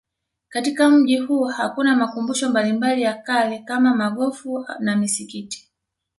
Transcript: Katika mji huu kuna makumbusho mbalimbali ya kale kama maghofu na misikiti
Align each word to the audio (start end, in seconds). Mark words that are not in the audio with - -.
Katika 0.49 0.89
mji 0.89 1.17
huu 1.17 1.51
kuna 1.75 1.95
makumbusho 1.95 2.49
mbalimbali 2.49 3.01
ya 3.01 3.13
kale 3.13 3.59
kama 3.59 3.95
maghofu 3.95 4.65
na 4.79 4.95
misikiti 4.95 5.69